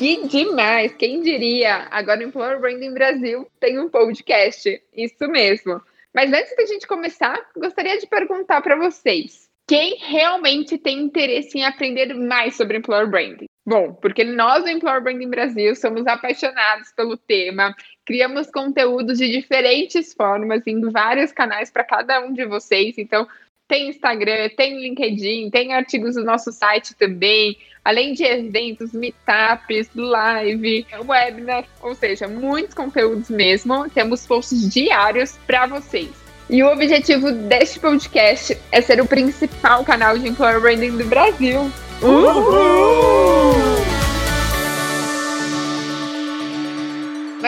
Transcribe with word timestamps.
Que 0.00 0.26
demais! 0.26 0.94
Quem 0.94 1.20
diria? 1.20 1.86
Agora 1.90 2.20
o 2.20 2.22
Employer 2.22 2.58
Branding 2.58 2.94
Brasil 2.94 3.46
tem 3.60 3.78
um 3.78 3.90
podcast. 3.90 4.82
Isso 4.96 5.28
mesmo. 5.28 5.78
Mas 6.14 6.32
antes 6.32 6.56
da 6.56 6.64
gente 6.64 6.86
começar, 6.86 7.38
gostaria 7.54 7.98
de 7.98 8.06
perguntar 8.06 8.62
para 8.62 8.76
vocês: 8.76 9.46
quem 9.68 9.98
realmente 9.98 10.78
tem 10.78 11.02
interesse 11.02 11.58
em 11.58 11.66
aprender 11.66 12.14
mais 12.14 12.56
sobre 12.56 12.78
Employer 12.78 13.10
Branding? 13.10 13.44
Bom, 13.66 13.92
porque 13.92 14.24
nós 14.24 14.64
do 14.64 14.70
Employer 14.70 15.02
Branding 15.02 15.28
Brasil 15.28 15.76
somos 15.76 16.06
apaixonados 16.06 16.90
pelo 16.92 17.18
tema, 17.18 17.76
criamos 18.06 18.50
conteúdos 18.50 19.18
de 19.18 19.30
diferentes 19.30 20.14
formas 20.14 20.66
em 20.66 20.80
vários 20.88 21.30
canais 21.30 21.70
para 21.70 21.84
cada 21.84 22.24
um 22.24 22.32
de 22.32 22.46
vocês. 22.46 22.96
Então, 22.96 23.28
tem 23.70 23.88
Instagram, 23.88 24.50
tem 24.56 24.82
LinkedIn, 24.82 25.48
tem 25.48 25.72
artigos 25.72 26.16
do 26.16 26.24
nosso 26.24 26.50
site 26.50 26.92
também, 26.96 27.56
além 27.84 28.12
de 28.12 28.24
eventos, 28.24 28.92
meetups, 28.92 29.88
live, 29.94 30.84
webinar, 31.06 31.64
ou 31.80 31.94
seja, 31.94 32.26
muitos 32.26 32.74
conteúdos 32.74 33.30
mesmo. 33.30 33.88
Temos 33.88 34.26
posts 34.26 34.68
diários 34.68 35.38
para 35.46 35.68
vocês. 35.68 36.10
E 36.50 36.64
o 36.64 36.72
objetivo 36.72 37.30
deste 37.30 37.78
podcast 37.78 38.58
é 38.72 38.80
ser 38.80 39.00
o 39.00 39.06
principal 39.06 39.84
canal 39.84 40.18
de 40.18 40.28
employer 40.28 40.60
branding 40.60 40.96
do 40.96 41.04
Brasil. 41.04 41.70
Uhul! 42.02 43.29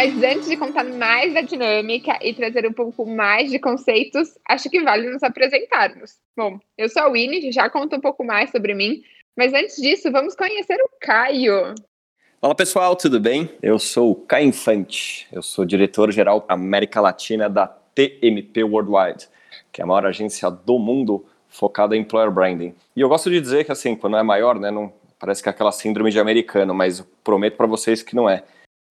Mas 0.03 0.21
antes 0.21 0.49
de 0.49 0.57
contar 0.57 0.83
mais 0.83 1.33
da 1.33 1.43
dinâmica 1.43 2.19
e 2.21 2.35
trazer 2.35 2.67
um 2.67 2.73
pouco 2.73 3.07
mais 3.07 3.53
de 3.53 3.59
conceitos, 3.61 4.37
acho 4.49 4.69
que 4.69 4.83
vale 4.83 5.09
nos 5.09 5.23
apresentarmos. 5.23 6.17
Bom, 6.37 6.59
eu 6.77 6.89
sou 6.89 7.03
a 7.03 7.09
Winnie, 7.09 7.53
já 7.53 7.71
conta 7.71 7.95
um 7.95 8.01
pouco 8.01 8.25
mais 8.25 8.51
sobre 8.51 8.75
mim, 8.75 9.01
mas 9.37 9.55
antes 9.55 9.77
disso, 9.77 10.11
vamos 10.11 10.35
conhecer 10.35 10.75
o 10.75 10.91
Caio. 11.01 11.77
Olá 12.41 12.53
pessoal, 12.53 12.97
tudo 12.97 13.21
bem? 13.21 13.49
Eu 13.63 13.79
sou 13.79 14.11
o 14.11 14.17
Caio 14.17 14.49
Infante, 14.49 15.29
eu 15.31 15.41
sou 15.41 15.65
diretor-geral 15.65 16.45
América 16.49 17.01
Latina 17.01 17.49
da 17.49 17.69
TMP 17.69 18.65
Worldwide, 18.65 19.29
que 19.71 19.81
é 19.81 19.85
a 19.85 19.87
maior 19.87 20.05
agência 20.05 20.51
do 20.51 20.81
mundo 20.81 21.25
focada 21.47 21.97
em 21.97 22.01
employer 22.01 22.33
branding. 22.33 22.75
E 22.97 23.03
eu 23.03 23.09
gosto 23.09 23.31
de 23.31 23.41
dizer 23.41 23.65
que 23.65 23.71
assim, 23.71 23.95
quando 23.95 24.17
é 24.17 24.23
maior, 24.25 24.59
né, 24.59 24.69
não 24.69 24.93
parece 25.17 25.41
que 25.41 25.49
é 25.49 25.53
aquela 25.53 25.71
síndrome 25.71 26.11
de 26.11 26.19
americano, 26.19 26.75
mas 26.75 27.07
prometo 27.23 27.57
para 27.57 27.69
vocês 27.69 28.03
que 28.03 28.17
não 28.17 28.29
é. 28.29 28.43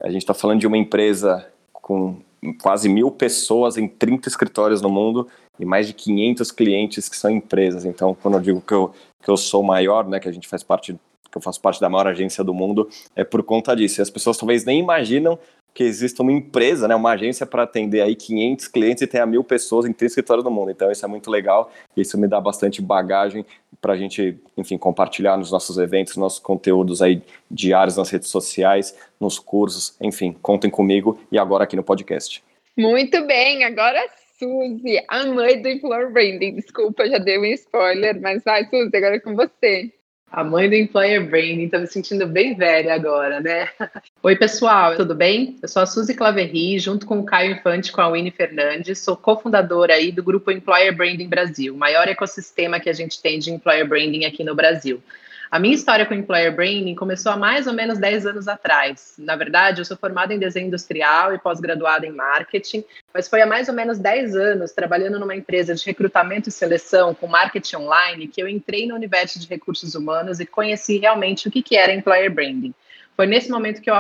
A 0.02 0.10
gente 0.10 0.24
está 0.24 0.34
falando 0.34 0.60
de 0.60 0.68
uma 0.68 0.78
empresa 0.78 1.48
com 1.74 2.18
quase 2.62 2.90
mil 2.90 3.12
pessoas 3.12 3.78
em 3.78 3.88
30 3.88 4.28
escritórios 4.28 4.82
no 4.82 4.90
mundo 4.90 5.28
e 5.60 5.66
mais 5.66 5.86
de 5.86 5.94
500 5.94 6.52
clientes 6.52 7.08
que 7.08 7.16
são 7.16 7.30
empresas. 7.30 7.86
Então, 7.86 8.16
quando 8.20 8.36
eu 8.36 8.42
digo 8.42 8.62
que 8.62 8.74
eu, 8.74 8.92
que 9.22 9.30
eu 9.30 9.38
sou 9.38 9.62
maior, 9.62 10.08
né, 10.08 10.20
que 10.20 10.28
a 10.28 10.32
gente 10.32 10.48
faz 10.48 10.64
parte, 10.64 10.94
que 11.32 11.38
eu 11.38 11.42
faço 11.42 11.62
parte 11.62 11.80
da 11.80 11.88
maior 11.88 12.08
agência 12.08 12.44
do 12.44 12.54
mundo, 12.54 12.90
é 13.16 13.24
por 13.24 13.44
conta 13.44 13.76
disso. 13.76 14.02
E 14.02 14.04
as 14.04 14.10
pessoas 14.10 14.38
talvez 14.38 14.66
nem 14.66 14.80
imaginam 14.80 15.38
que 15.74 15.84
existe 15.84 16.22
uma 16.22 16.32
empresa, 16.32 16.88
né, 16.88 16.96
uma 16.96 17.12
agência 17.12 17.46
para 17.46 17.64
atender 17.64 18.02
aí 18.02 18.16
500 18.16 18.68
clientes 18.68 19.02
e 19.02 19.08
tem 19.08 19.22
a 19.22 19.26
mil 19.26 19.44
pessoas 19.44 19.86
em 19.86 19.94
três 19.94 20.12
escritórios 20.12 20.44
do 20.44 20.52
mundo. 20.52 20.72
Então 20.72 20.92
isso 20.92 21.06
é 21.06 21.08
muito 21.08 21.30
legal 21.30 21.72
e 21.96 22.02
isso 22.02 22.18
me 22.18 22.28
dá 22.28 22.42
bastante 22.42 22.82
bagagem 22.82 23.46
para 23.80 23.94
a 23.94 23.98
gente, 23.98 24.38
enfim, 24.58 24.78
compartilhar 24.78 25.38
nos 25.38 25.52
nossos 25.52 25.78
eventos, 25.78 26.18
nossos 26.18 26.40
conteúdos 26.40 27.02
aí 27.02 27.22
diários 27.50 27.98
nas 27.98 28.10
redes 28.10 28.30
sociais, 28.30 28.96
nos 29.20 29.40
cursos, 29.40 29.96
enfim, 30.02 30.36
contem 30.42 30.70
comigo 30.70 31.20
e 31.32 31.40
agora 31.40 31.64
aqui 31.64 31.76
no 31.76 31.84
podcast. 31.84 32.44
Muito 32.78 33.26
bem, 33.26 33.64
agora 33.64 34.00
Suzy, 34.38 35.04
a 35.08 35.26
mãe 35.26 35.62
do 35.62 35.70
Employer 35.70 36.12
Branding. 36.12 36.56
Desculpa, 36.56 37.08
já 37.08 37.18
dei 37.18 37.38
um 37.38 37.46
spoiler, 37.46 38.20
mas 38.20 38.44
vai, 38.44 38.66
Suzy, 38.66 38.96
agora 38.96 39.16
é 39.16 39.20
com 39.20 39.36
você. 39.36 39.92
A 40.32 40.46
mãe 40.46 40.70
do 40.70 40.76
Employer 40.76 41.30
Branding, 41.30 41.68
tô 41.68 41.78
me 41.78 41.88
sentindo 41.88 42.26
bem 42.26 42.56
velha 42.56 42.94
agora, 42.94 43.42
né? 43.42 43.68
Oi, 44.24 44.34
pessoal, 44.38 44.96
tudo 44.96 45.14
bem? 45.14 45.58
Eu 45.62 45.68
sou 45.68 45.82
a 45.82 45.86
Suzy 45.86 46.14
Claverry, 46.14 46.80
junto 46.80 47.06
com 47.06 47.20
o 47.20 47.26
Caio 47.26 47.52
Infante 47.52 47.92
com 47.92 48.00
a 48.00 48.08
Winnie 48.08 48.32
Fernandes, 48.32 49.00
sou 49.00 49.18
cofundadora 49.18 49.94
aí 49.94 50.10
do 50.10 50.24
grupo 50.24 50.50
Employer 50.50 50.96
Branding 50.96 51.28
Brasil, 51.28 51.74
o 51.74 51.78
maior 51.78 52.08
ecossistema 52.08 52.80
que 52.80 52.90
a 52.90 52.94
gente 52.94 53.22
tem 53.22 53.40
de 53.40 53.52
Employer 53.52 53.86
Branding 53.86 54.24
aqui 54.24 54.42
no 54.42 54.56
Brasil. 54.56 55.04
A 55.52 55.60
minha 55.60 55.76
história 55.76 56.06
com 56.06 56.14
Employer 56.14 56.56
Branding 56.56 56.96
começou 56.96 57.30
há 57.30 57.36
mais 57.36 57.68
ou 57.68 57.74
menos 57.74 58.00
10 58.00 58.26
anos 58.26 58.48
atrás. 58.48 59.16
Na 59.18 59.36
verdade, 59.36 59.82
eu 59.82 59.86
sou 59.86 59.98
formada 59.98 60.34
em 60.34 60.40
desenho 60.40 60.68
industrial 60.68 61.36
e 61.36 61.40
pós-graduada 61.40 62.08
em 62.08 62.12
marketing, 62.14 62.86
mas 63.14 63.28
foi 63.28 63.42
há 63.42 63.46
mais 63.46 63.68
ou 63.68 63.76
menos 63.76 64.00
10 64.00 64.34
anos 64.34 64.72
trabalhando 64.72 65.20
numa 65.20 65.36
empresa 65.36 65.76
de 65.76 65.86
recrutamento 65.86 66.48
e 66.48 66.54
seleção 66.54 67.14
com 67.14 67.28
marketing 67.28 67.76
online 67.76 68.30
que 68.30 68.42
eu 68.42 68.48
entrei 68.48 68.88
no 68.88 68.96
universo 68.96 69.42
de 69.42 69.46
recursos 69.46 69.94
humanos 69.94 70.40
e 70.40 70.46
conheci 70.46 71.00
realmente 71.00 71.50
o 71.50 71.52
que 71.52 71.76
era 71.76 71.94
Employer 71.94 72.34
Branding. 72.34 72.74
Foi 73.18 73.28
nesse 73.28 73.52
momento 73.52 73.82
que 73.82 73.92
eu, 73.92 73.96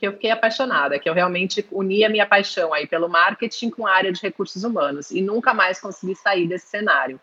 que 0.00 0.06
eu 0.06 0.12
fiquei 0.12 0.30
apaixonada, 0.30 0.98
que 0.98 1.06
eu 1.06 1.12
realmente 1.12 1.66
uni 1.70 2.02
a 2.02 2.08
minha 2.08 2.24
paixão 2.24 2.72
aí 2.72 2.86
pelo 2.86 3.10
marketing 3.10 3.68
com 3.68 3.86
a 3.86 3.92
área 3.92 4.10
de 4.10 4.22
recursos 4.22 4.64
humanos 4.64 5.10
e 5.10 5.20
nunca 5.20 5.52
mais 5.52 5.78
consegui 5.78 6.14
sair 6.14 6.48
desse 6.48 6.68
cenário. 6.68 7.20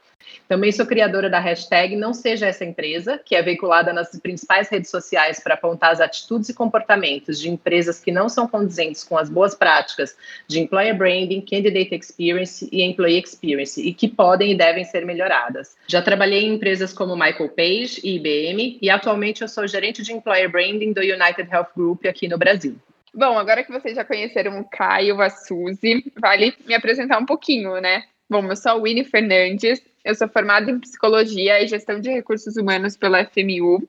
Também 0.47 0.71
sou 0.71 0.85
criadora 0.85 1.29
da 1.29 1.39
hashtag 1.39 1.95
Não 1.95 2.13
Seja 2.13 2.47
Essa 2.47 2.65
Empresa, 2.65 3.17
que 3.17 3.35
é 3.35 3.41
veiculada 3.41 3.93
nas 3.93 4.11
principais 4.19 4.69
redes 4.69 4.89
sociais 4.89 5.39
para 5.39 5.53
apontar 5.53 5.91
as 5.91 6.01
atitudes 6.01 6.49
e 6.49 6.53
comportamentos 6.53 7.39
de 7.39 7.49
empresas 7.49 7.99
que 7.99 8.11
não 8.11 8.27
são 8.27 8.47
condizentes 8.47 9.03
com 9.03 9.17
as 9.17 9.29
boas 9.29 9.55
práticas 9.55 10.15
de 10.47 10.59
employer 10.59 10.95
branding, 10.97 11.41
candidate 11.41 11.95
experience 11.95 12.67
e 12.71 12.81
employee 12.83 13.19
experience 13.19 13.81
e 13.81 13.93
que 13.93 14.07
podem 14.07 14.51
e 14.51 14.57
devem 14.57 14.83
ser 14.83 15.05
melhoradas. 15.05 15.75
Já 15.87 16.01
trabalhei 16.01 16.45
em 16.45 16.55
empresas 16.55 16.93
como 16.93 17.15
Michael 17.15 17.49
Page 17.49 18.01
e 18.03 18.15
IBM 18.15 18.79
e 18.81 18.89
atualmente 18.89 19.41
eu 19.41 19.47
sou 19.47 19.67
gerente 19.67 20.03
de 20.03 20.11
employer 20.11 20.51
branding 20.51 20.93
do 20.93 21.01
United 21.01 21.49
Health 21.51 21.69
Group 21.75 22.05
aqui 22.05 22.27
no 22.27 22.37
Brasil. 22.37 22.75
Bom, 23.13 23.37
agora 23.37 23.63
que 23.63 23.71
vocês 23.71 23.95
já 23.95 24.05
conheceram 24.05 24.59
o 24.59 24.69
Caio, 24.69 25.19
a 25.21 25.29
Suzy, 25.29 26.11
vale 26.17 26.53
me 26.65 26.73
apresentar 26.73 27.17
um 27.19 27.25
pouquinho, 27.25 27.79
né? 27.81 28.03
Bom, 28.31 28.49
eu 28.49 28.55
sou 28.55 28.71
a 28.71 28.81
Winnie 28.81 29.03
Fernandes, 29.03 29.83
eu 30.05 30.15
sou 30.15 30.25
formada 30.29 30.71
em 30.71 30.79
Psicologia 30.79 31.61
e 31.61 31.67
Gestão 31.67 31.99
de 31.99 32.09
Recursos 32.09 32.55
Humanos 32.55 32.95
pela 32.95 33.25
FMU. 33.25 33.85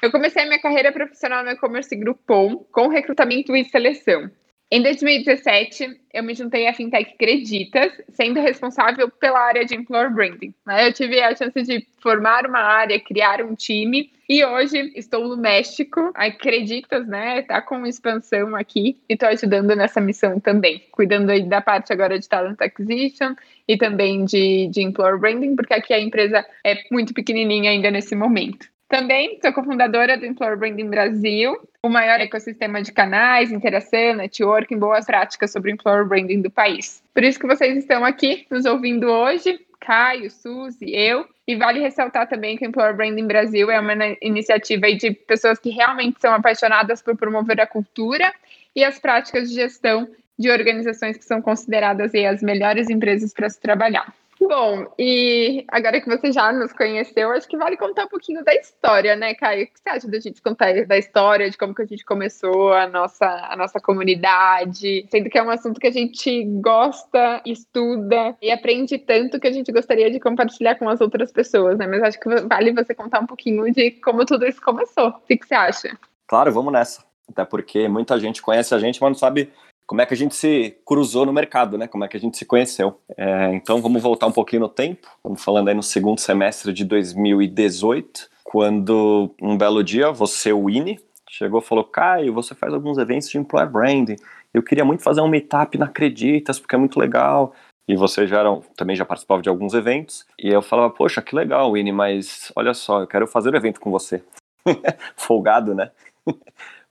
Eu 0.00 0.12
comecei 0.12 0.44
a 0.44 0.46
minha 0.46 0.60
carreira 0.60 0.92
profissional 0.92 1.42
no 1.42 1.50
e-commerce 1.50 1.96
Groupon 1.96 2.58
com 2.70 2.86
recrutamento 2.86 3.56
e 3.56 3.64
seleção. 3.64 4.30
Em 4.72 4.82
2017, 4.82 6.00
eu 6.14 6.22
me 6.22 6.32
juntei 6.32 6.68
à 6.68 6.72
Fintech 6.72 7.16
Creditas, 7.18 7.90
sendo 8.10 8.38
responsável 8.40 9.10
pela 9.10 9.40
área 9.40 9.64
de 9.64 9.74
Employer 9.74 10.14
Branding. 10.14 10.54
Né? 10.64 10.86
Eu 10.86 10.92
tive 10.92 11.20
a 11.20 11.34
chance 11.34 11.60
de 11.60 11.84
formar 12.00 12.46
uma 12.46 12.60
área, 12.60 13.00
criar 13.00 13.42
um 13.42 13.56
time, 13.56 14.12
e 14.28 14.44
hoje 14.44 14.92
estou 14.94 15.26
no 15.26 15.36
México. 15.36 16.12
A 16.14 16.30
Creditas, 16.30 17.04
né, 17.08 17.42
tá 17.42 17.60
com 17.60 17.84
expansão 17.84 18.54
aqui, 18.54 18.96
e 19.08 19.14
estou 19.14 19.28
ajudando 19.28 19.74
nessa 19.74 20.00
missão 20.00 20.38
também, 20.38 20.80
cuidando 20.92 21.30
aí 21.30 21.42
da 21.42 21.60
parte 21.60 21.92
agora 21.92 22.16
de 22.16 22.28
Talent 22.28 22.60
Acquisition 22.60 23.34
e 23.66 23.76
também 23.76 24.24
de, 24.24 24.68
de 24.68 24.82
Employer 24.82 25.18
Branding, 25.18 25.56
porque 25.56 25.74
aqui 25.74 25.92
a 25.92 26.00
empresa 26.00 26.46
é 26.64 26.76
muito 26.92 27.12
pequenininha 27.12 27.72
ainda 27.72 27.90
nesse 27.90 28.14
momento. 28.14 28.68
Também 28.88 29.38
sou 29.40 29.52
cofundadora 29.52 30.16
do 30.16 30.26
Employer 30.26 30.56
Branding 30.56 30.90
Brasil, 30.90 31.56
o 31.82 31.88
maior 31.88 32.20
ecossistema 32.20 32.82
de 32.82 32.92
canais, 32.92 33.50
interação, 33.50 34.16
networking, 34.16 34.78
boas 34.78 35.06
práticas 35.06 35.50
sobre 35.50 35.70
o 35.70 35.74
Employer 35.74 36.04
Branding 36.04 36.42
do 36.42 36.50
país. 36.50 37.02
Por 37.14 37.24
isso 37.24 37.38
que 37.38 37.46
vocês 37.46 37.76
estão 37.76 38.04
aqui 38.04 38.46
nos 38.50 38.66
ouvindo 38.66 39.06
hoje, 39.06 39.58
Caio, 39.80 40.30
Suzy, 40.30 40.94
eu. 40.94 41.26
E 41.46 41.56
vale 41.56 41.80
ressaltar 41.80 42.28
também 42.28 42.56
que 42.56 42.64
o 42.64 42.68
Employer 42.68 42.94
Branding 42.94 43.26
Brasil 43.26 43.70
é 43.70 43.80
uma 43.80 43.94
iniciativa 44.20 44.92
de 44.92 45.10
pessoas 45.10 45.58
que 45.58 45.70
realmente 45.70 46.20
são 46.20 46.32
apaixonadas 46.32 47.02
por 47.02 47.16
promover 47.16 47.60
a 47.60 47.66
cultura 47.66 48.32
e 48.76 48.84
as 48.84 48.98
práticas 48.98 49.48
de 49.48 49.54
gestão 49.54 50.08
de 50.38 50.50
organizações 50.50 51.16
que 51.16 51.24
são 51.24 51.42
consideradas 51.42 52.12
as 52.14 52.42
melhores 52.42 52.88
empresas 52.88 53.32
para 53.32 53.48
se 53.48 53.60
trabalhar. 53.60 54.14
Bom, 54.40 54.86
e 54.98 55.66
agora 55.68 56.00
que 56.00 56.08
você 56.08 56.32
já 56.32 56.50
nos 56.50 56.72
conheceu, 56.72 57.30
acho 57.30 57.46
que 57.46 57.58
vale 57.58 57.76
contar 57.76 58.06
um 58.06 58.08
pouquinho 58.08 58.42
da 58.42 58.54
história, 58.54 59.14
né, 59.14 59.34
Caio? 59.34 59.64
O 59.64 59.66
que 59.66 59.78
você 59.78 59.88
acha 59.90 60.08
da 60.08 60.18
gente 60.18 60.40
contar 60.40 60.86
da 60.86 60.96
história, 60.96 61.50
de 61.50 61.58
como 61.58 61.74
que 61.74 61.82
a 61.82 61.86
gente 61.86 62.04
começou 62.04 62.72
a 62.72 62.88
nossa, 62.88 63.26
a 63.26 63.54
nossa 63.54 63.78
comunidade? 63.78 65.06
Sendo 65.10 65.28
que 65.28 65.36
é 65.36 65.42
um 65.42 65.50
assunto 65.50 65.78
que 65.78 65.86
a 65.86 65.92
gente 65.92 66.42
gosta, 66.62 67.42
estuda 67.44 68.34
e 68.40 68.50
aprende 68.50 68.96
tanto 68.98 69.38
que 69.38 69.46
a 69.46 69.52
gente 69.52 69.70
gostaria 69.70 70.10
de 70.10 70.18
compartilhar 70.18 70.76
com 70.76 70.88
as 70.88 71.02
outras 71.02 71.30
pessoas, 71.30 71.76
né? 71.76 71.86
Mas 71.86 72.02
acho 72.02 72.18
que 72.18 72.28
vale 72.28 72.72
você 72.72 72.94
contar 72.94 73.20
um 73.20 73.26
pouquinho 73.26 73.70
de 73.70 73.90
como 73.90 74.24
tudo 74.24 74.46
isso 74.46 74.62
começou. 74.62 75.08
O 75.08 75.20
que, 75.20 75.36
que 75.36 75.46
você 75.46 75.54
acha? 75.54 75.98
Claro, 76.26 76.50
vamos 76.50 76.72
nessa. 76.72 77.04
até 77.30 77.44
porque 77.44 77.88
muita 77.88 78.18
gente 78.18 78.40
conhece 78.40 78.74
a 78.74 78.78
gente, 78.78 79.00
mas 79.02 79.10
não 79.10 79.18
sabe 79.18 79.52
como 79.90 80.00
é 80.00 80.06
que 80.06 80.14
a 80.14 80.16
gente 80.16 80.36
se 80.36 80.78
cruzou 80.86 81.26
no 81.26 81.32
mercado, 81.32 81.76
né? 81.76 81.88
Como 81.88 82.04
é 82.04 82.08
que 82.08 82.16
a 82.16 82.20
gente 82.20 82.38
se 82.38 82.44
conheceu. 82.44 83.00
É, 83.16 83.52
então 83.52 83.82
vamos 83.82 84.00
voltar 84.00 84.28
um 84.28 84.32
pouquinho 84.32 84.62
no 84.62 84.68
tempo. 84.68 85.08
Estamos 85.16 85.42
falando 85.42 85.66
aí 85.66 85.74
no 85.74 85.82
segundo 85.82 86.20
semestre 86.20 86.72
de 86.72 86.84
2018, 86.84 88.30
quando 88.44 89.34
um 89.42 89.58
belo 89.58 89.82
dia 89.82 90.12
você, 90.12 90.52
o 90.52 90.66
Winnie, 90.66 91.00
chegou 91.28 91.58
e 91.58 91.64
falou: 91.64 91.82
Caio, 91.82 92.32
você 92.32 92.54
faz 92.54 92.72
alguns 92.72 92.98
eventos 92.98 93.28
de 93.28 93.36
employer 93.36 93.68
branding. 93.68 94.14
Eu 94.54 94.62
queria 94.62 94.84
muito 94.84 95.02
fazer 95.02 95.22
um 95.22 95.28
meetup 95.28 95.76
na 95.76 95.86
Acreditas, 95.86 96.60
porque 96.60 96.76
é 96.76 96.78
muito 96.78 96.96
legal. 96.96 97.52
E 97.88 97.96
você 97.96 98.28
já 98.28 98.38
era, 98.38 98.60
também 98.76 98.94
já 98.94 99.04
participava 99.04 99.42
de 99.42 99.48
alguns 99.48 99.74
eventos. 99.74 100.24
E 100.38 100.50
eu 100.50 100.62
falava: 100.62 100.90
Poxa, 100.90 101.20
que 101.20 101.34
legal, 101.34 101.72
Winnie, 101.72 101.92
mas 101.92 102.52
olha 102.54 102.74
só, 102.74 103.00
eu 103.00 103.08
quero 103.08 103.26
fazer 103.26 103.52
um 103.52 103.56
evento 103.56 103.80
com 103.80 103.90
você. 103.90 104.22
Folgado, 105.16 105.74
né? 105.74 105.90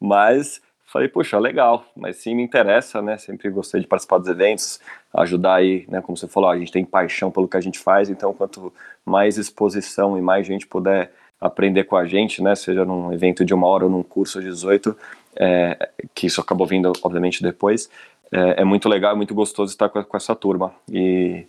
mas 0.02 0.62
falei, 0.92 1.08
puxa, 1.08 1.38
legal, 1.38 1.86
mas 1.96 2.18
sim 2.18 2.36
me 2.36 2.44
interessa, 2.44 3.02
né? 3.02 3.18
Sempre 3.18 3.50
gostei 3.50 3.80
de 3.80 3.88
participar 3.88 4.18
dos 4.18 4.28
eventos, 4.28 4.80
ajudar 5.14 5.56
aí, 5.56 5.86
né? 5.88 6.02
Como 6.02 6.18
você 6.18 6.28
falou, 6.28 6.50
a 6.50 6.58
gente 6.58 6.72
tem 6.72 6.84
paixão 6.84 7.30
pelo 7.30 7.48
que 7.48 7.58
a 7.58 7.62
gente 7.62 7.78
faz, 7.78 8.10
então 8.10 8.34
quanto 8.34 8.74
mais 9.06 9.38
exposição 9.38 10.18
e 10.18 10.22
mais 10.22 10.48
gente 10.48 10.66
puder 10.66 11.12
aprender 11.40 11.84
com 11.86 11.96
a 11.96 12.06
gente, 12.06 12.42
né? 12.42 12.56
Seja 12.56 12.84
num 12.84 13.14
evento 13.14 13.46
de 13.46 13.54
uma 13.54 13.68
hora 13.68 13.86
ou 13.86 13.90
num 13.90 14.04
curso 14.04 14.42
de 14.42 14.48
18, 14.48 14.96
é, 15.36 15.90
que 16.14 16.28
isso 16.28 16.42
acabou 16.42 16.66
vindo, 16.66 16.92
obviamente, 17.04 17.44
depois, 17.44 17.90
é, 18.32 18.62
é 18.62 18.64
muito 18.64 18.90
legal, 18.90 19.14
é 19.14 19.16
muito 19.16 19.34
gostoso 19.34 19.72
estar 19.72 19.90
com, 19.90 20.04
com 20.04 20.18
essa 20.18 20.36
turma. 20.36 20.74
E 20.92 21.46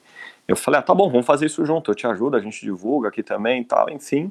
eu 0.47 0.57
falei, 0.57 0.81
ah, 0.81 0.83
tá 0.83 0.95
bom, 0.95 1.09
vamos 1.09 1.27
fazer 1.27 1.47
isso 1.47 1.65
junto, 1.65 1.91
eu 1.91 1.95
te 1.95 2.07
ajudo, 2.07 2.37
a 2.37 2.41
gente 2.41 2.61
divulga 2.61 3.09
aqui 3.09 3.23
também 3.23 3.63
e 3.63 3.65
tal, 3.65 3.89
enfim. 3.89 4.31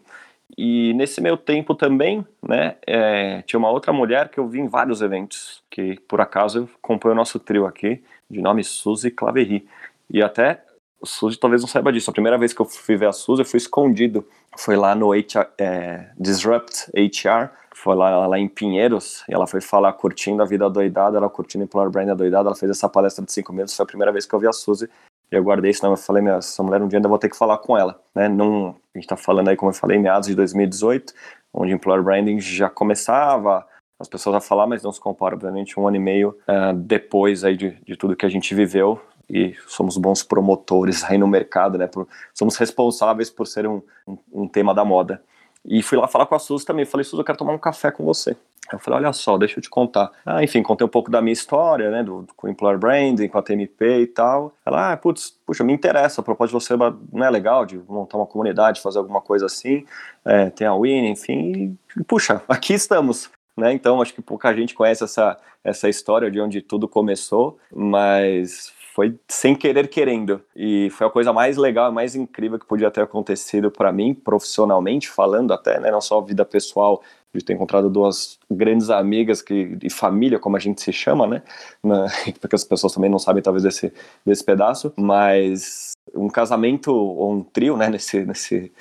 E 0.58 0.94
nesse 0.94 1.22
meio 1.22 1.38
tempo 1.38 1.76
também, 1.76 2.26
né, 2.42 2.76
é, 2.86 3.42
tinha 3.44 3.58
uma 3.60 3.70
outra 3.70 3.94
mulher 3.94 4.30
que 4.30 4.40
eu 4.40 4.48
vi 4.48 4.60
em 4.60 4.68
vários 4.68 5.02
eventos, 5.02 5.64
que 5.70 6.00
por 6.08 6.20
acaso 6.20 6.70
compõe 6.82 7.12
o 7.12 7.16
nosso 7.16 7.40
trio 7.40 7.66
aqui, 7.66 8.04
de 8.30 8.42
nome 8.42 8.64
Suzy 8.64 9.12
Claverry. 9.12 9.68
E 10.10 10.22
até, 10.22 10.64
Suzy 11.04 11.40
talvez 11.40 11.62
não 11.62 11.68
saiba 11.68 11.94
disso, 11.94 12.10
a 12.10 12.14
primeira 12.14 12.38
vez 12.38 12.52
que 12.52 12.62
eu 12.62 12.66
fui 12.66 12.98
ver 12.98 13.08
a 13.08 13.14
Suzy, 13.14 13.42
eu 13.42 13.46
fui 13.46 13.58
escondido. 13.58 14.26
Foi 14.58 14.76
lá 14.76 14.96
no 14.96 15.14
HR, 15.14 15.48
é, 15.58 16.10
Disrupt 16.18 16.92
HR, 16.94 17.50
foi 17.74 17.96
lá, 17.96 18.28
lá 18.28 18.38
em 18.38 18.48
Pinheiros, 18.48 19.24
e 19.30 19.34
ela 19.34 19.48
foi 19.48 19.62
falar 19.62 19.94
curtindo 19.94 20.42
a 20.42 20.46
vida 20.46 20.70
doidada, 20.70 21.18
ela 21.18 21.30
curtindo 21.30 21.64
Employer 21.64 21.90
Brand 21.90 22.10
doidada, 22.18 22.50
ela 22.50 22.56
fez 22.56 22.72
essa 22.72 22.90
palestra 22.90 23.24
de 23.24 23.32
cinco 23.32 23.54
minutos, 23.54 23.76
foi 23.76 23.84
a 23.84 23.88
primeira 23.88 24.12
vez 24.12 24.26
que 24.26 24.34
eu 24.34 24.40
vi 24.40 24.48
a 24.48 24.52
Suzy, 24.52 24.90
eu 25.32 25.44
guardei 25.44 25.72
isso, 25.72 25.84
não, 25.84 25.92
eu 25.92 25.98
falei, 25.98 26.22
meu, 26.22 26.36
essa 26.36 26.64
mulher 26.64 26.82
um 26.82 26.88
dia 26.88 26.98
ainda 26.98 27.08
vou 27.08 27.18
ter 27.18 27.30
que 27.30 27.38
falar 27.38 27.58
com 27.58 27.78
ela, 27.78 28.02
né, 28.16 28.28
Num, 28.28 28.70
a 28.70 28.98
gente 28.98 29.08
tá 29.08 29.18
falando 29.18 29.50
aí, 29.50 29.56
como 29.56 29.72
eu 29.72 29.76
falei, 29.76 29.98
meados 29.98 30.28
de 30.28 30.36
2018, 30.36 31.14
onde 31.54 31.74
Employer 31.74 32.04
Branding 32.04 32.40
já 32.40 32.70
começava 32.70 33.66
as 34.00 34.08
pessoas 34.08 34.36
a 34.38 34.42
falar, 34.42 34.66
mas 34.66 34.82
não 34.82 34.92
se 34.92 35.00
compara, 35.00 35.36
obviamente, 35.36 35.80
um 35.80 35.88
ano 35.88 35.98
e 35.98 36.00
meio 36.00 36.30
uh, 36.48 36.74
depois 36.74 37.44
aí 37.44 37.58
de, 37.58 37.72
de 37.86 37.96
tudo 37.98 38.16
que 38.16 38.26
a 38.26 38.30
gente 38.30 38.56
viveu, 38.56 39.00
e 39.30 39.56
somos 39.68 39.98
bons 39.98 40.24
promotores 40.24 41.04
aí 41.04 41.18
no 41.18 41.28
mercado, 41.28 41.78
né, 41.78 41.88
por, 41.88 42.08
somos 42.34 42.58
responsáveis 42.58 43.30
por 43.30 43.46
ser 43.46 43.68
um, 43.68 43.82
um, 44.08 44.18
um 44.32 44.48
tema 44.48 44.74
da 44.74 44.84
moda. 44.84 45.22
E 45.66 45.84
fui 45.84 45.98
lá 45.98 46.08
falar 46.08 46.26
com 46.26 46.36
a 46.36 46.40
Suzy 46.40 46.66
também. 46.66 46.86
Falei, 46.86 47.04
Suzy, 47.04 47.22
eu 47.22 47.26
quero 47.26 47.38
tomar 47.38 47.54
um 47.54 47.58
café 47.58 47.92
com 47.92 48.04
você. 48.04 48.36
Eu 48.72 48.80
falei, 48.80 49.00
olha 49.00 49.14
só, 49.14 49.38
deixa 49.38 49.60
eu 49.60 49.64
te 49.64 49.70
contar. 49.70 50.12
Ah, 50.26 50.44
enfim, 50.44 50.62
contei 50.62 50.86
um 50.86 50.90
pouco 50.90 51.10
da 51.10 51.22
minha 51.22 51.34
história, 51.34 51.90
né, 51.90 52.04
do, 52.04 52.26
com 52.36 52.48
o 52.48 52.50
Employer 52.50 52.78
Branding, 52.78 53.28
com 53.28 53.38
a 53.38 53.42
TMP 53.42 54.02
e 54.02 54.08
tal. 54.08 54.54
Ela, 54.66 54.94
ah, 54.94 54.98
putz, 54.98 55.38
puxa, 55.46 55.64
me 55.64 55.74
interessa, 55.74 56.22
a 56.22 56.24
proposta 56.24 56.58
de 56.58 56.64
você 56.64 56.76
não 56.78 57.26
é 57.26 57.30
legal, 57.30 57.66
de 57.66 57.78
montar 57.88 58.18
uma 58.18 58.26
comunidade, 58.26 58.82
fazer 58.82 59.00
alguma 59.00 59.22
coisa 59.22 59.46
assim, 59.46 59.86
é, 60.24 60.50
tem 60.50 60.68
a 60.68 60.76
Win, 60.76 61.08
enfim, 61.08 61.78
e, 61.98 62.04
puxa, 62.04 62.42
aqui 62.48 62.74
estamos. 62.74 63.30
Né? 63.58 63.74
Então, 63.74 64.02
acho 64.02 64.14
que 64.14 64.22
pouca 64.22 64.54
gente 64.54 64.74
conhece 64.74 65.04
essa, 65.04 65.38
essa 65.64 65.90
história 65.90 66.32
de 66.32 66.40
onde 66.40 66.62
tudo 66.62 66.88
começou, 66.88 67.58
mas 67.74 68.72
foi 69.00 69.18
sem 69.30 69.56
querer 69.56 69.88
querendo. 69.88 70.42
E 70.54 70.90
foi 70.90 71.08
a 71.08 71.10
coisa 71.10 71.32
mais 71.32 71.56
legal, 71.56 71.90
mais 71.90 72.16
incrível 72.16 72.60
que 72.60 72.66
podia 72.66 72.92
ter 72.92 73.02
acontecido 73.02 73.72
para 73.72 73.94
mim, 73.94 74.14
profissionalmente 74.14 75.10
falando 75.10 75.54
até, 75.54 75.80
né? 75.80 75.90
Não 75.90 76.02
só 76.02 76.20
vida 76.20 76.44
pessoal, 76.44 77.02
de 77.34 77.44
ter 77.44 77.54
encontrado 77.54 77.90
duas 77.90 78.40
grandes 78.50 78.90
amigas 78.90 79.42
que, 79.42 79.78
e 79.84 79.90
família, 79.90 80.40
como 80.40 80.58
a 80.58 80.60
gente 80.60 80.82
se 80.82 80.92
chama, 80.92 81.28
né? 81.28 81.44
Na, 81.84 82.08
porque 82.40 82.56
as 82.56 82.64
pessoas 82.64 82.94
também 82.94 83.10
não 83.10 83.20
sabem, 83.20 83.44
talvez, 83.44 83.64
desse, 83.64 83.94
desse 84.26 84.44
pedaço, 84.44 84.94
mas 84.98 85.92
um 86.16 86.28
casamento 86.28 86.92
ou 86.94 87.34
um 87.34 87.44
trio, 87.44 87.78
né? 87.78 87.90
Nesse, 87.90 88.26
nesse, 88.26 88.72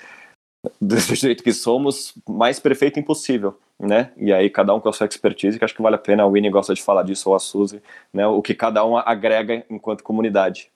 do 0.80 0.96
jeito 0.98 1.42
que 1.42 1.52
somos, 1.52 2.14
mais 2.26 2.58
perfeito 2.58 2.98
impossível 2.98 3.56
né? 3.78 4.10
E 4.16 4.32
aí 4.32 4.50
cada 4.50 4.74
um 4.74 4.80
com 4.80 4.88
a 4.88 4.92
sua 4.92 5.06
expertise, 5.06 5.58
que 5.58 5.64
acho 5.64 5.74
que 5.74 5.82
vale 5.82 5.94
a 5.94 5.98
pena, 5.98 6.24
a 6.24 6.26
Winnie 6.26 6.50
gosta 6.50 6.74
de 6.74 6.82
falar 6.82 7.04
disso, 7.04 7.30
ou 7.30 7.36
a 7.36 7.38
Suzy, 7.38 7.80
né? 8.12 8.26
O 8.26 8.42
que 8.42 8.54
cada 8.54 8.84
um 8.84 8.96
agrega 8.96 9.64
enquanto 9.70 10.02
comunidade. 10.02 10.70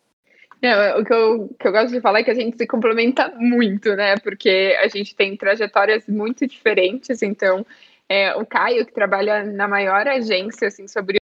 Não, 0.62 1.00
o 1.00 1.04
que 1.04 1.12
eu, 1.12 1.56
que 1.58 1.66
eu 1.66 1.72
gosto 1.72 1.92
de 1.92 2.00
falar 2.00 2.20
é 2.20 2.22
que 2.22 2.30
a 2.30 2.34
gente 2.34 2.56
se 2.56 2.66
complementa 2.68 3.32
muito, 3.36 3.96
né? 3.96 4.16
Porque 4.18 4.78
a 4.80 4.86
gente 4.86 5.14
tem 5.16 5.36
trajetórias 5.36 6.06
muito 6.06 6.46
diferentes, 6.46 7.20
então 7.20 7.66
é, 8.08 8.34
o 8.36 8.46
Caio, 8.46 8.86
que 8.86 8.92
trabalha 8.92 9.42
na 9.42 9.66
maior 9.66 10.06
agência 10.06 10.68
assim, 10.68 10.86
sobre 10.86 11.16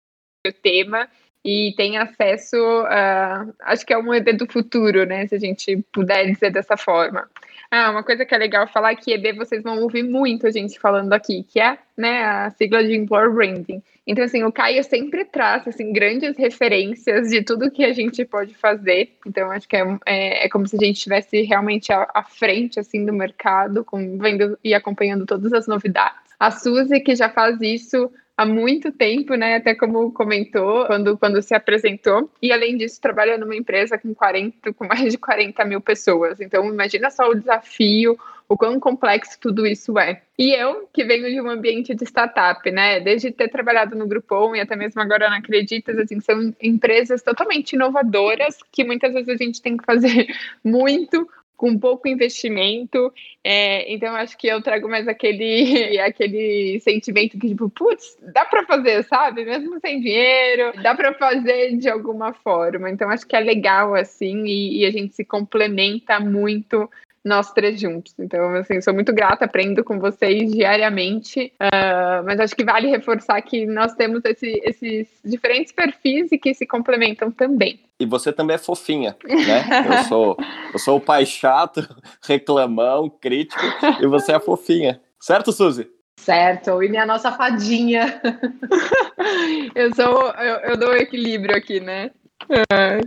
o 0.45 0.51
tema, 0.51 1.07
e 1.45 1.73
tem 1.77 1.97
acesso 1.97 2.57
a. 2.87 3.45
Acho 3.61 3.85
que 3.85 3.93
é 3.93 3.97
um 3.97 4.13
EB 4.13 4.33
do 4.33 4.51
futuro, 4.51 5.05
né? 5.05 5.27
Se 5.27 5.35
a 5.35 5.39
gente 5.39 5.77
puder 5.93 6.25
dizer 6.25 6.51
dessa 6.51 6.75
forma. 6.75 7.29
Ah, 7.69 7.91
uma 7.91 8.03
coisa 8.03 8.25
que 8.25 8.33
é 8.33 8.37
legal 8.37 8.67
falar 8.67 8.95
que 8.95 9.11
EB 9.11 9.33
vocês 9.33 9.61
vão 9.61 9.81
ouvir 9.81 10.03
muito 10.03 10.47
a 10.47 10.51
gente 10.51 10.79
falando 10.79 11.11
aqui, 11.11 11.43
que 11.43 11.59
é 11.59 11.77
né, 11.97 12.23
a 12.23 12.49
sigla 12.51 12.83
de 12.83 12.95
Employer 12.95 13.31
Branding. 13.31 13.83
Então, 14.05 14.23
assim, 14.23 14.41
o 14.43 14.51
Caio 14.51 14.81
sempre 14.85 15.25
traz 15.25 15.67
assim, 15.67 15.91
grandes 15.91 16.37
referências 16.37 17.29
de 17.29 17.43
tudo 17.43 17.69
que 17.69 17.83
a 17.83 17.91
gente 17.91 18.23
pode 18.23 18.53
fazer. 18.53 19.17
Então, 19.25 19.51
acho 19.51 19.67
que 19.67 19.75
é, 19.75 19.83
é, 20.05 20.45
é 20.45 20.49
como 20.49 20.65
se 20.65 20.77
a 20.77 20.79
gente 20.79 20.95
estivesse 20.95 21.41
realmente 21.41 21.91
à, 21.91 22.09
à, 22.13 22.23
frente 22.23 22.79
assim, 22.79 23.05
do 23.05 23.11
mercado, 23.11 23.83
com, 23.83 24.17
vendo 24.17 24.57
e 24.63 24.73
acompanhando 24.73 25.25
todas 25.25 25.51
as 25.51 25.67
novidades. 25.67 26.21
A 26.39 26.51
Suzy, 26.51 27.01
que 27.01 27.15
já 27.15 27.29
faz 27.29 27.59
isso 27.59 28.09
há 28.37 28.45
muito 28.45 28.91
tempo, 28.91 29.33
né? 29.33 29.55
Até 29.55 29.73
como 29.73 30.11
comentou 30.11 30.85
quando, 30.85 31.17
quando 31.17 31.41
se 31.41 31.55
apresentou. 31.55 32.29
E 32.41 32.53
além 32.53 32.77
disso, 32.77 33.01
trabalha 33.01 33.37
numa 33.37 33.55
empresa 33.55 33.97
com 33.97 34.13
40, 34.13 34.71
com 34.73 34.85
mais 34.85 35.11
de 35.11 35.17
40 35.17 35.65
mil 35.65 35.81
pessoas. 35.81 36.39
Então, 36.39 36.63
imagina 36.65 37.09
só 37.09 37.27
o 37.27 37.35
desafio, 37.35 38.17
o 38.47 38.55
quão 38.55 38.79
complexo 38.79 39.37
tudo 39.41 39.65
isso 39.65 39.97
é. 39.97 40.21
E 40.37 40.53
eu, 40.53 40.87
que 40.93 41.03
venho 41.03 41.29
de 41.29 41.41
um 41.41 41.49
ambiente 41.49 41.95
de 41.95 42.03
startup, 42.05 42.69
né? 42.71 42.99
Desde 42.99 43.31
ter 43.31 43.49
trabalhado 43.49 43.95
no 43.95 44.07
Groupon 44.07 44.55
e 44.55 44.61
até 44.61 44.75
mesmo 44.75 45.01
agora 45.01 45.29
na 45.29 45.37
Acreditas, 45.37 45.97
assim, 45.97 46.19
são 46.19 46.53
empresas 46.61 47.23
totalmente 47.23 47.73
inovadoras 47.73 48.57
que 48.71 48.83
muitas 48.83 49.13
vezes 49.13 49.29
a 49.29 49.43
gente 49.43 49.61
tem 49.61 49.75
que 49.75 49.83
fazer 49.83 50.27
muito 50.63 51.27
com 51.57 51.77
pouco 51.77 52.07
investimento. 52.07 53.11
É, 53.43 53.91
então, 53.91 54.15
acho 54.15 54.37
que 54.37 54.47
eu 54.47 54.61
trago 54.61 54.87
mais 54.87 55.07
aquele, 55.07 55.97
aquele 55.99 56.79
sentimento 56.79 57.37
que, 57.37 57.49
tipo, 57.49 57.69
putz, 57.69 58.15
dá 58.31 58.45
para 58.45 58.65
fazer, 58.65 59.03
sabe? 59.05 59.43
Mesmo 59.43 59.79
sem 59.81 59.99
dinheiro, 59.99 60.71
dá 60.81 60.93
para 60.93 61.13
fazer 61.15 61.75
de 61.77 61.89
alguma 61.89 62.31
forma. 62.31 62.89
Então, 62.89 63.09
acho 63.09 63.25
que 63.25 63.35
é 63.35 63.39
legal, 63.39 63.95
assim, 63.95 64.45
e, 64.45 64.83
e 64.83 64.85
a 64.85 64.91
gente 64.91 65.15
se 65.15 65.25
complementa 65.25 66.19
muito 66.19 66.89
nós 67.27 67.51
três 67.51 67.79
juntos. 67.79 68.13
Então, 68.17 68.55
assim, 68.55 68.81
sou 68.81 68.93
muito 68.93 69.13
grata, 69.13 69.45
aprendo 69.45 69.83
com 69.83 69.99
vocês 69.99 70.51
diariamente, 70.51 71.53
uh, 71.61 72.23
mas 72.25 72.39
acho 72.39 72.55
que 72.55 72.63
vale 72.63 72.87
reforçar 72.87 73.41
que 73.41 73.65
nós 73.65 73.93
temos 73.93 74.23
esse, 74.25 74.61
esses 74.63 75.07
diferentes 75.23 75.71
perfis 75.71 76.31
e 76.31 76.37
que 76.37 76.53
se 76.53 76.65
complementam 76.65 77.29
também. 77.29 77.79
E 77.99 78.05
você 78.05 78.31
também 78.31 78.55
é 78.55 78.59
fofinha, 78.59 79.15
né? 79.25 79.63
Eu 79.87 80.03
sou, 80.05 80.37
eu 80.73 80.79
sou 80.79 80.97
o 80.97 81.01
pai 81.01 81.25
chato, 81.25 81.81
reclamão, 82.25 83.09
crítico, 83.09 83.61
e 84.01 84.07
você 84.07 84.33
é 84.33 84.39
fofinha. 84.39 85.01
Certo, 85.19 85.51
Suzy? 85.51 85.87
Certo, 86.19 86.81
e 86.83 86.89
minha 86.89 87.05
nossa 87.05 87.31
fadinha. 87.31 88.21
eu 89.73 89.93
sou, 89.95 90.31
eu, 90.31 90.55
eu 90.71 90.77
dou 90.77 90.95
equilíbrio 90.95 91.55
aqui, 91.55 91.79
né? 91.79 92.11
É, 92.49 93.01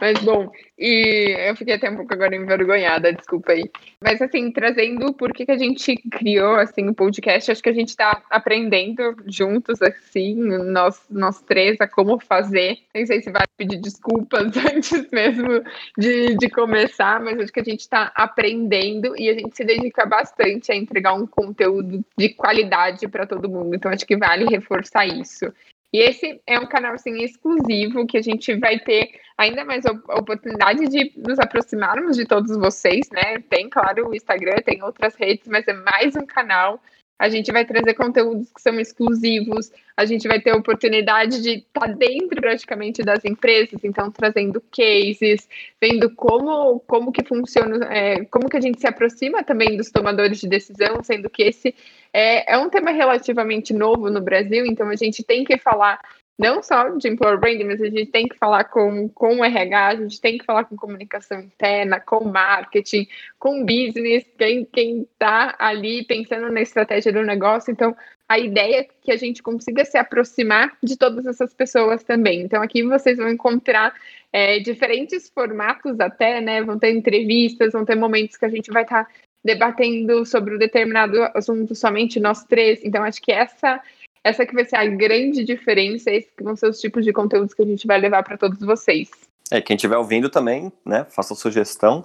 mas 0.00 0.18
bom, 0.22 0.50
e 0.78 1.34
eu 1.48 1.56
fiquei 1.56 1.74
até 1.74 1.90
um 1.90 1.96
pouco 1.96 2.14
agora 2.14 2.34
envergonhada, 2.34 3.12
desculpa 3.12 3.52
aí. 3.52 3.70
Mas 4.00 4.22
assim, 4.22 4.50
trazendo 4.50 5.12
por 5.12 5.32
que, 5.32 5.44
que 5.44 5.52
a 5.52 5.58
gente 5.58 5.96
criou 6.10 6.54
assim 6.54 6.88
o 6.88 6.94
podcast, 6.94 7.50
acho 7.50 7.62
que 7.62 7.68
a 7.68 7.74
gente 7.74 7.88
está 7.88 8.22
aprendendo 8.30 9.16
juntos, 9.26 9.82
assim, 9.82 10.34
nós, 10.34 11.04
nós 11.10 11.42
três, 11.42 11.80
a 11.80 11.88
como 11.88 12.18
fazer. 12.18 12.78
Nem 12.94 13.04
sei 13.04 13.20
se 13.20 13.30
vai 13.30 13.44
pedir 13.56 13.80
desculpas 13.80 14.56
antes 14.72 15.10
mesmo 15.10 15.62
de, 15.98 16.36
de 16.36 16.48
começar, 16.48 17.20
mas 17.20 17.38
acho 17.38 17.52
que 17.52 17.60
a 17.60 17.64
gente 17.64 17.80
está 17.80 18.12
aprendendo 18.14 19.14
e 19.18 19.28
a 19.28 19.34
gente 19.34 19.56
se 19.56 19.64
dedica 19.64 20.06
bastante 20.06 20.72
a 20.72 20.76
entregar 20.76 21.12
um 21.12 21.26
conteúdo 21.26 22.04
de 22.16 22.28
qualidade 22.30 23.08
para 23.08 23.26
todo 23.26 23.48
mundo. 23.48 23.74
Então 23.74 23.90
acho 23.90 24.06
que 24.06 24.16
vale 24.16 24.46
reforçar 24.46 25.06
isso. 25.06 25.52
E 25.96 26.00
esse 26.00 26.38
é 26.46 26.58
um 26.60 26.66
canal 26.66 26.92
assim, 26.92 27.24
exclusivo 27.24 28.06
que 28.06 28.18
a 28.18 28.22
gente 28.22 28.54
vai 28.56 28.78
ter 28.78 29.18
ainda 29.38 29.64
mais 29.64 29.86
a 29.86 29.92
oportunidade 30.18 30.86
de 30.88 31.10
nos 31.16 31.38
aproximarmos 31.38 32.18
de 32.18 32.26
todos 32.26 32.54
vocês, 32.54 33.08
né? 33.10 33.38
Tem, 33.48 33.70
claro, 33.70 34.10
o 34.10 34.14
Instagram, 34.14 34.56
tem 34.62 34.82
outras 34.82 35.14
redes, 35.14 35.48
mas 35.48 35.66
é 35.66 35.72
mais 35.72 36.14
um 36.14 36.26
canal 36.26 36.82
a 37.18 37.28
gente 37.28 37.50
vai 37.50 37.64
trazer 37.64 37.94
conteúdos 37.94 38.50
que 38.52 38.60
são 38.60 38.78
exclusivos, 38.78 39.70
a 39.96 40.04
gente 40.04 40.28
vai 40.28 40.40
ter 40.40 40.50
a 40.50 40.56
oportunidade 40.56 41.40
de 41.42 41.58
estar 41.58 41.80
tá 41.80 41.86
dentro 41.86 42.40
praticamente 42.40 43.02
das 43.02 43.24
empresas, 43.24 43.82
então 43.82 44.10
trazendo 44.10 44.62
cases, 44.70 45.48
vendo 45.80 46.10
como, 46.14 46.80
como 46.80 47.10
que 47.10 47.24
funciona, 47.24 47.86
é, 47.86 48.24
como 48.26 48.48
que 48.48 48.56
a 48.56 48.60
gente 48.60 48.80
se 48.80 48.86
aproxima 48.86 49.42
também 49.42 49.76
dos 49.76 49.90
tomadores 49.90 50.38
de 50.38 50.48
decisão, 50.48 51.02
sendo 51.02 51.30
que 51.30 51.42
esse 51.42 51.74
é, 52.12 52.54
é 52.54 52.58
um 52.58 52.68
tema 52.68 52.90
relativamente 52.90 53.72
novo 53.72 54.10
no 54.10 54.20
Brasil, 54.20 54.66
então 54.66 54.88
a 54.88 54.96
gente 54.96 55.24
tem 55.24 55.44
que 55.44 55.58
falar 55.58 55.98
não 56.38 56.62
só 56.62 56.90
de 56.90 57.08
employer 57.08 57.40
branding, 57.40 57.64
mas 57.64 57.80
a 57.80 57.86
gente 57.86 58.06
tem 58.06 58.28
que 58.28 58.36
falar 58.36 58.64
com, 58.64 59.08
com 59.08 59.38
o 59.38 59.44
RH, 59.44 59.86
a 59.86 59.96
gente 59.96 60.20
tem 60.20 60.36
que 60.36 60.44
falar 60.44 60.64
com 60.64 60.76
comunicação 60.76 61.40
interna, 61.40 61.98
com 61.98 62.24
marketing, 62.24 63.08
com 63.38 63.64
business, 63.64 64.24
quem 64.72 65.02
está 65.02 65.54
ali 65.58 66.04
pensando 66.04 66.52
na 66.52 66.60
estratégia 66.60 67.10
do 67.10 67.22
negócio. 67.22 67.72
Então, 67.72 67.96
a 68.28 68.38
ideia 68.38 68.80
é 68.80 68.88
que 69.00 69.12
a 69.12 69.16
gente 69.16 69.42
consiga 69.42 69.84
se 69.84 69.96
aproximar 69.96 70.76
de 70.82 70.96
todas 70.96 71.26
essas 71.26 71.54
pessoas 71.54 72.02
também. 72.02 72.42
Então, 72.42 72.62
aqui 72.62 72.82
vocês 72.82 73.16
vão 73.16 73.30
encontrar 73.30 73.94
é, 74.32 74.58
diferentes 74.58 75.30
formatos 75.30 75.98
até, 76.00 76.40
né? 76.40 76.62
Vão 76.62 76.78
ter 76.78 76.90
entrevistas, 76.90 77.72
vão 77.72 77.84
ter 77.84 77.94
momentos 77.94 78.36
que 78.36 78.44
a 78.44 78.50
gente 78.50 78.70
vai 78.70 78.82
estar 78.82 79.04
tá 79.04 79.10
debatendo 79.42 80.26
sobre 80.26 80.56
um 80.56 80.58
determinado 80.58 81.22
assunto 81.34 81.74
somente 81.74 82.18
nós 82.18 82.44
três. 82.44 82.84
Então, 82.84 83.04
acho 83.04 83.22
que 83.22 83.32
essa 83.32 83.80
essa 84.26 84.44
que 84.44 84.54
vai 84.54 84.64
ser 84.64 84.76
a 84.76 84.86
grande 84.86 85.44
diferença, 85.44 86.10
esses 86.10 86.32
que 86.36 86.42
vão 86.42 86.56
ser 86.56 86.68
os 86.68 86.80
tipos 86.80 87.04
de 87.04 87.12
conteúdos 87.12 87.54
que 87.54 87.62
a 87.62 87.66
gente 87.66 87.86
vai 87.86 87.98
levar 87.98 88.24
para 88.24 88.36
todos 88.36 88.58
vocês. 88.58 89.08
É, 89.50 89.60
quem 89.60 89.76
estiver 89.76 89.96
ouvindo 89.96 90.28
também, 90.28 90.72
né, 90.84 91.06
faça 91.08 91.34
sugestão 91.36 92.04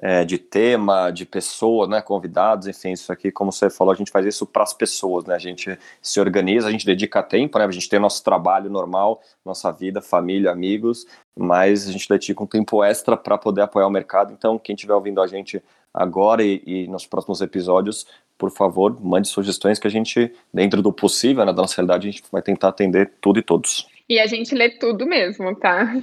é, 0.00 0.24
de 0.24 0.38
tema, 0.38 1.10
de 1.10 1.26
pessoa, 1.26 1.88
né, 1.88 2.00
convidados, 2.00 2.68
enfim, 2.68 2.92
isso 2.92 3.12
aqui, 3.12 3.32
como 3.32 3.50
você 3.50 3.68
falou, 3.68 3.92
a 3.92 3.96
gente 3.96 4.12
faz 4.12 4.24
isso 4.24 4.46
para 4.46 4.62
as 4.62 4.72
pessoas, 4.72 5.24
né, 5.24 5.34
a 5.34 5.38
gente 5.40 5.76
se 6.00 6.20
organiza, 6.20 6.68
a 6.68 6.70
gente 6.70 6.86
dedica 6.86 7.20
tempo, 7.24 7.58
né, 7.58 7.64
a 7.64 7.70
gente 7.72 7.88
tem 7.88 7.98
nosso 7.98 8.22
trabalho 8.22 8.70
normal, 8.70 9.20
nossa 9.44 9.72
vida, 9.72 10.00
família, 10.00 10.52
amigos, 10.52 11.06
mas 11.36 11.88
a 11.88 11.92
gente 11.92 12.08
dedica 12.08 12.40
um 12.40 12.46
tempo 12.46 12.84
extra 12.84 13.16
para 13.16 13.36
poder 13.36 13.62
apoiar 13.62 13.88
o 13.88 13.90
mercado, 13.90 14.32
então 14.32 14.60
quem 14.60 14.76
estiver 14.76 14.94
ouvindo 14.94 15.20
a 15.20 15.26
gente 15.26 15.60
agora 15.92 16.44
e, 16.44 16.62
e 16.64 16.86
nos 16.86 17.04
próximos 17.04 17.40
episódios, 17.40 18.06
por 18.38 18.50
favor, 18.50 18.96
mande 19.02 19.28
sugestões 19.28 19.78
que 19.78 19.86
a 19.86 19.90
gente, 19.90 20.32
dentro 20.54 20.80
do 20.80 20.92
possível, 20.92 21.44
né, 21.44 21.52
da 21.52 21.60
nossa 21.60 21.76
realidade, 21.76 22.08
a 22.08 22.10
gente 22.10 22.22
vai 22.30 22.40
tentar 22.40 22.68
atender 22.68 23.10
tudo 23.20 23.40
e 23.40 23.42
todos. 23.42 23.88
E 24.08 24.18
a 24.18 24.26
gente 24.26 24.54
lê 24.54 24.70
tudo 24.70 25.04
mesmo, 25.04 25.54
tá? 25.56 25.94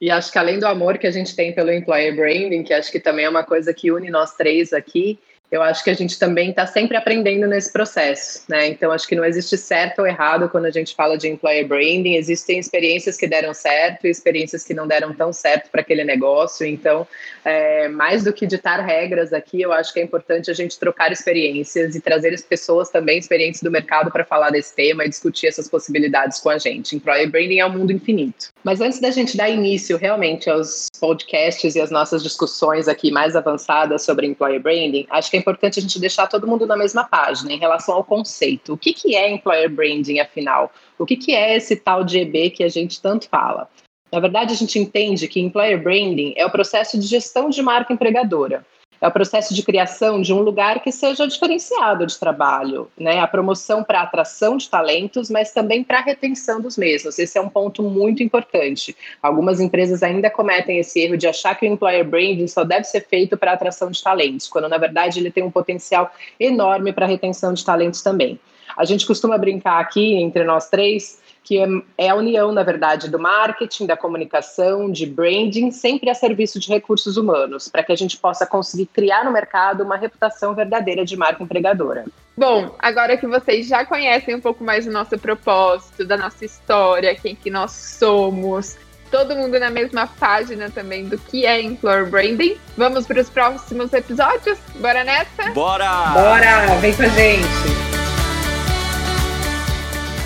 E 0.00 0.10
acho 0.12 0.30
que 0.30 0.38
além 0.38 0.60
do 0.60 0.66
amor 0.66 0.96
que 0.96 1.08
a 1.08 1.10
gente 1.10 1.34
tem 1.34 1.52
pelo 1.52 1.72
employer 1.72 2.14
branding, 2.14 2.62
que 2.62 2.72
acho 2.72 2.92
que 2.92 3.00
também 3.00 3.24
é 3.24 3.28
uma 3.28 3.42
coisa 3.42 3.74
que 3.74 3.90
une 3.90 4.10
nós 4.10 4.36
três 4.36 4.72
aqui, 4.72 5.18
eu 5.50 5.62
acho 5.62 5.82
que 5.82 5.88
a 5.88 5.94
gente 5.94 6.18
também 6.18 6.50
está 6.50 6.66
sempre 6.66 6.96
aprendendo 6.96 7.46
nesse 7.46 7.72
processo, 7.72 8.42
né? 8.48 8.68
Então 8.68 8.92
acho 8.92 9.08
que 9.08 9.16
não 9.16 9.24
existe 9.24 9.56
certo 9.56 10.00
ou 10.00 10.06
errado 10.06 10.48
quando 10.50 10.66
a 10.66 10.70
gente 10.70 10.94
fala 10.94 11.16
de 11.16 11.26
employer 11.26 11.66
branding. 11.66 12.16
Existem 12.16 12.58
experiências 12.58 13.16
que 13.16 13.26
deram 13.26 13.54
certo 13.54 14.06
e 14.06 14.10
experiências 14.10 14.62
que 14.62 14.74
não 14.74 14.86
deram 14.86 15.14
tão 15.14 15.32
certo 15.32 15.70
para 15.70 15.80
aquele 15.80 16.04
negócio. 16.04 16.66
Então, 16.66 17.06
é, 17.44 17.88
mais 17.88 18.22
do 18.22 18.32
que 18.32 18.46
ditar 18.46 18.84
regras 18.84 19.32
aqui, 19.32 19.62
eu 19.62 19.72
acho 19.72 19.92
que 19.92 20.00
é 20.00 20.02
importante 20.02 20.50
a 20.50 20.54
gente 20.54 20.78
trocar 20.78 21.12
experiências 21.12 21.94
e 21.94 22.00
trazer 22.00 22.34
as 22.34 22.42
pessoas 22.42 22.90
também 22.90 23.18
experientes 23.18 23.62
do 23.62 23.70
mercado 23.70 24.10
para 24.10 24.26
falar 24.26 24.50
desse 24.50 24.74
tema 24.74 25.06
e 25.06 25.08
discutir 25.08 25.46
essas 25.46 25.66
possibilidades 25.66 26.40
com 26.40 26.50
a 26.50 26.58
gente. 26.58 26.94
Employer 26.94 27.30
branding 27.30 27.60
é 27.60 27.66
um 27.66 27.70
mundo 27.70 27.90
infinito. 27.90 28.48
Mas 28.62 28.82
antes 28.82 29.00
da 29.00 29.10
gente 29.10 29.34
dar 29.34 29.48
início 29.48 29.96
realmente 29.96 30.50
aos 30.50 30.88
podcasts 31.00 31.74
e 31.74 31.80
às 31.80 31.90
nossas 31.90 32.22
discussões 32.22 32.86
aqui 32.86 33.10
mais 33.10 33.34
avançadas 33.34 34.02
sobre 34.02 34.26
employer 34.26 34.60
branding, 34.60 35.06
acho 35.10 35.30
que 35.30 35.37
é 35.38 35.40
importante 35.40 35.78
a 35.78 35.82
gente 35.82 35.98
deixar 35.98 36.26
todo 36.26 36.46
mundo 36.46 36.66
na 36.66 36.76
mesma 36.76 37.04
página 37.04 37.52
em 37.52 37.58
relação 37.58 37.94
ao 37.94 38.04
conceito. 38.04 38.74
O 38.74 38.78
que, 38.78 38.92
que 38.92 39.14
é 39.14 39.30
employer 39.30 39.70
branding, 39.70 40.18
afinal? 40.18 40.72
O 40.98 41.06
que, 41.06 41.16
que 41.16 41.32
é 41.32 41.56
esse 41.56 41.76
tal 41.76 42.04
de 42.04 42.18
EB 42.18 42.50
que 42.50 42.64
a 42.64 42.68
gente 42.68 43.00
tanto 43.00 43.28
fala? 43.28 43.68
Na 44.10 44.20
verdade, 44.20 44.52
a 44.52 44.56
gente 44.56 44.78
entende 44.78 45.28
que 45.28 45.40
employer 45.40 45.82
branding 45.82 46.34
é 46.36 46.44
o 46.44 46.50
processo 46.50 46.98
de 46.98 47.06
gestão 47.06 47.48
de 47.48 47.62
marca 47.62 47.92
empregadora 47.92 48.64
é 49.00 49.06
o 49.06 49.10
processo 49.10 49.54
de 49.54 49.62
criação 49.62 50.20
de 50.20 50.32
um 50.32 50.40
lugar 50.40 50.80
que 50.80 50.90
seja 50.90 51.26
diferenciado 51.26 52.06
de 52.06 52.18
trabalho, 52.18 52.90
né? 52.98 53.20
A 53.20 53.26
promoção 53.26 53.84
para 53.84 54.02
atração 54.02 54.56
de 54.56 54.68
talentos, 54.68 55.30
mas 55.30 55.52
também 55.52 55.84
para 55.84 56.00
retenção 56.00 56.60
dos 56.60 56.76
mesmos. 56.76 57.18
Esse 57.18 57.38
é 57.38 57.40
um 57.40 57.48
ponto 57.48 57.82
muito 57.82 58.22
importante. 58.22 58.96
Algumas 59.22 59.60
empresas 59.60 60.02
ainda 60.02 60.30
cometem 60.30 60.78
esse 60.78 61.00
erro 61.00 61.16
de 61.16 61.26
achar 61.26 61.54
que 61.54 61.66
o 61.66 61.72
employer 61.72 62.04
branding 62.04 62.48
só 62.48 62.64
deve 62.64 62.84
ser 62.84 63.06
feito 63.06 63.36
para 63.36 63.52
atração 63.52 63.90
de 63.90 64.02
talentos, 64.02 64.48
quando 64.48 64.68
na 64.68 64.78
verdade 64.78 65.20
ele 65.20 65.30
tem 65.30 65.44
um 65.44 65.50
potencial 65.50 66.12
enorme 66.38 66.92
para 66.92 67.06
retenção 67.06 67.52
de 67.52 67.64
talentos 67.64 68.02
também. 68.02 68.38
A 68.76 68.84
gente 68.84 69.06
costuma 69.06 69.38
brincar 69.38 69.80
aqui 69.80 70.14
entre 70.14 70.44
nós 70.44 70.68
três 70.68 71.18
que 71.48 71.58
é, 71.58 71.66
é 71.96 72.10
a 72.10 72.14
união, 72.14 72.52
na 72.52 72.62
verdade, 72.62 73.08
do 73.08 73.18
marketing, 73.18 73.86
da 73.86 73.96
comunicação, 73.96 74.92
de 74.92 75.06
branding, 75.06 75.70
sempre 75.70 76.10
a 76.10 76.14
serviço 76.14 76.60
de 76.60 76.68
recursos 76.68 77.16
humanos, 77.16 77.68
para 77.68 77.82
que 77.82 77.90
a 77.90 77.96
gente 77.96 78.18
possa 78.18 78.46
conseguir 78.46 78.84
criar 78.84 79.24
no 79.24 79.32
mercado 79.32 79.82
uma 79.82 79.96
reputação 79.96 80.54
verdadeira 80.54 81.06
de 81.06 81.16
marca 81.16 81.42
empregadora. 81.42 82.04
Bom, 82.36 82.76
agora 82.78 83.16
que 83.16 83.26
vocês 83.26 83.66
já 83.66 83.82
conhecem 83.86 84.34
um 84.34 84.40
pouco 84.42 84.62
mais 84.62 84.84
do 84.84 84.92
nosso 84.92 85.18
propósito, 85.18 86.04
da 86.04 86.18
nossa 86.18 86.44
história, 86.44 87.14
quem 87.14 87.34
que 87.34 87.48
nós 87.50 87.70
somos, 87.70 88.76
todo 89.10 89.34
mundo 89.34 89.58
na 89.58 89.70
mesma 89.70 90.06
página 90.06 90.68
também 90.68 91.06
do 91.08 91.16
que 91.16 91.46
é 91.46 91.62
Employer 91.62 92.10
Branding. 92.10 92.58
Vamos 92.76 93.06
para 93.06 93.22
os 93.22 93.30
próximos 93.30 93.90
episódios? 93.94 94.58
Bora 94.74 95.02
nessa? 95.02 95.50
Bora! 95.54 96.08
Bora! 96.12 96.74
Vem 96.82 96.94
com 96.94 97.04
a 97.04 97.08
gente! 97.08 97.87